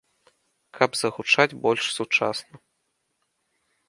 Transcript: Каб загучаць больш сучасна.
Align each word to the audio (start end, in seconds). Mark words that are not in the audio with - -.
Каб 0.77 0.91
загучаць 1.01 1.57
больш 1.65 1.83
сучасна. 1.97 2.55